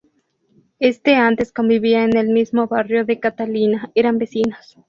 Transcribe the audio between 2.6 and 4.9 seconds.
barrio de Catalina, eran vecinos.